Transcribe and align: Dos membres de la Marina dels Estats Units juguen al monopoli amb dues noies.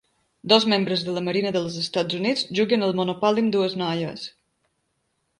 Dos 0.51 0.63
membres 0.71 1.01
de 1.07 1.11
la 1.17 1.21
Marina 1.25 1.51
dels 1.57 1.75
Estats 1.81 2.17
Units 2.19 2.45
juguen 2.59 2.85
al 2.87 2.93
monopoli 3.01 3.43
amb 3.45 3.53
dues 3.57 3.75
noies. 3.83 4.25